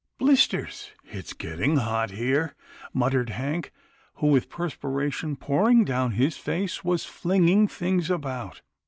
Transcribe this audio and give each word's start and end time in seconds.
"Blisters! 0.17 0.93
it's 1.03 1.33
getting 1.33 1.77
hot 1.77 2.09
here," 2.09 2.55
muttered 2.91 3.29
Hank, 3.29 3.71
who 4.15 4.25
with 4.29 4.49
perspiration 4.49 5.35
pouring 5.35 5.85
down 5.85 6.13
his 6.13 6.37
face, 6.37 6.83
was 6.83 7.05
flinging 7.05 7.67
things 7.67 8.09
about. 8.09 8.63